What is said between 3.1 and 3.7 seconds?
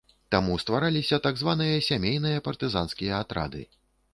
атрады.